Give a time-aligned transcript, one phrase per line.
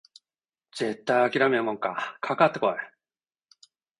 [0.75, 2.73] 絶対あきらめるもんかかかってこい！